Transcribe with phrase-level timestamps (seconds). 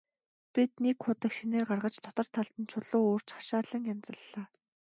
[0.53, 4.43] Бид нэг худаг шинээр гаргаж, дотор талд нь чулуу өрж хашаалан янзаллаа.